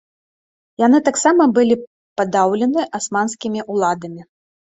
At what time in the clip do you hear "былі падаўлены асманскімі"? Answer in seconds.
1.57-3.59